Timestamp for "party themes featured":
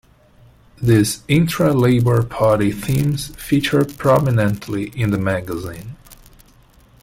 2.23-3.99